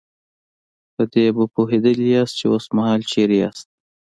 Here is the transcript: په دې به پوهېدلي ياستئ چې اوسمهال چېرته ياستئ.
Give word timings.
په 0.95 1.03
دې 1.13 1.25
به 1.35 1.43
پوهېدلي 1.53 2.07
ياستئ 2.15 2.35
چې 2.39 2.45
اوسمهال 2.53 3.01
چېرته 3.11 3.35
ياستئ. 3.41 3.67